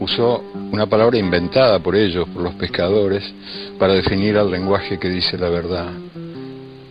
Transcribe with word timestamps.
Usó 0.00 0.42
una 0.72 0.86
palabra 0.86 1.18
inventada 1.18 1.78
por 1.78 1.94
ellos, 1.94 2.28
por 2.28 2.42
los 2.42 2.54
pescadores, 2.54 3.22
para 3.78 3.94
definir 3.94 4.36
al 4.36 4.50
lenguaje 4.50 4.98
que 4.98 5.08
dice 5.08 5.38
la 5.38 5.48
verdad. 5.48 5.88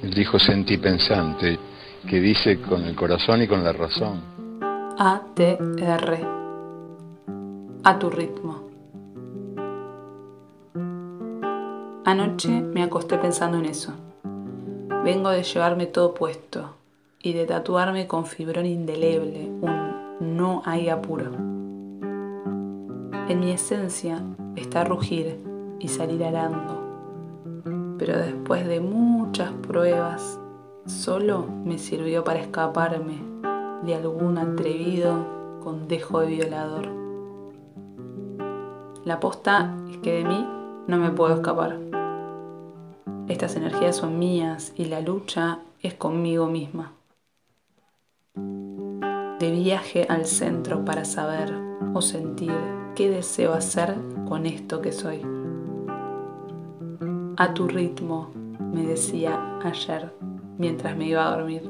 Él 0.02 0.14
dijo 0.14 0.40
senti 0.40 0.78
pensante, 0.78 1.60
que 2.10 2.20
dice 2.20 2.60
con 2.62 2.84
el 2.86 2.96
corazón 2.96 3.42
y 3.42 3.48
con 3.48 3.64
la 3.64 3.74
razón. 3.74 4.22
A-T-R. 4.98 6.26
A 7.84 8.00
tu 8.00 8.10
ritmo. 8.10 8.64
Anoche 12.06 12.50
me 12.50 12.84
acosté 12.84 13.18
pensando 13.18 13.58
en 13.58 13.66
eso. 13.66 13.94
Vengo 15.04 15.30
de 15.30 15.44
llevarme 15.44 15.88
todo 15.88 16.14
puesto 16.14 16.76
y 17.22 17.34
de 17.34 17.46
tatuarme 17.46 18.08
con 18.08 18.26
fibrón 18.26 18.66
indeleble 18.66 19.50
un 19.62 19.93
no 20.24 20.62
hay 20.66 20.90
apuro. 20.90 21.32
En 23.28 23.40
mi 23.40 23.52
esencia 23.52 24.24
está 24.56 24.84
rugir 24.84 25.40
y 25.80 25.88
salir 25.90 26.24
arando, 26.24 26.82
pero 28.00 28.18
después 28.18 28.66
de 28.68 28.80
muchas 28.80 29.52
pruebas 29.52 30.40
solo 30.86 31.46
me 31.64 31.78
sirvió 31.78 32.24
para 32.24 32.40
escaparme 32.40 33.22
de 33.86 33.96
algún 33.96 34.38
atrevido 34.38 35.60
con 35.64 35.88
dejo 35.88 36.22
de 36.22 36.28
violador. 36.28 36.90
La 39.06 39.20
posta 39.20 39.76
es 39.90 39.98
que 39.98 40.14
de 40.14 40.24
mí 40.24 40.48
no 40.88 40.98
me 40.98 41.12
puedo 41.12 41.36
escapar. 41.36 41.80
Estas 43.28 43.56
energías 43.56 43.98
son 43.98 44.20
mías 44.20 44.74
y 44.76 44.86
la 44.86 45.02
lucha 45.02 45.60
es 45.82 45.94
conmigo 45.94 46.48
misma. 46.48 46.92
De 49.44 49.52
viaje 49.52 50.06
al 50.08 50.26
centro 50.26 50.86
para 50.86 51.04
saber 51.04 51.54
o 51.94 52.02
sentir 52.02 52.56
qué 52.96 53.10
deseo 53.10 53.52
hacer 53.52 53.94
con 54.26 54.46
esto 54.46 54.80
que 54.80 54.94
soy. 54.94 55.22
A 57.36 57.54
tu 57.54 57.68
ritmo, 57.68 58.32
me 58.58 58.84
decía 58.84 59.60
ayer 59.62 60.16
mientras 60.58 60.96
me 60.96 61.08
iba 61.08 61.28
a 61.28 61.36
dormir. 61.36 61.70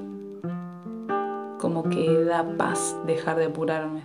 Como 1.60 1.90
que 1.90 2.24
da 2.24 2.46
paz 2.58 2.96
dejar 3.08 3.38
de 3.38 3.46
apurarme, 3.46 4.04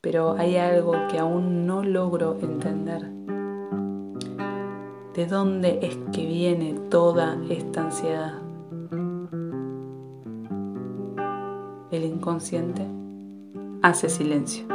pero 0.00 0.32
hay 0.32 0.56
algo 0.56 0.94
que 1.08 1.20
aún 1.20 1.68
no 1.68 1.84
logro 1.84 2.38
entender. 2.42 3.08
¿De 5.14 5.26
dónde 5.28 5.78
es 5.80 5.96
que 6.12 6.26
viene 6.26 6.74
toda 6.90 7.38
esta 7.48 7.82
ansiedad? 7.82 8.42
El 11.94 12.02
inconsciente 12.02 12.84
hace 13.80 14.08
silencio. 14.08 14.66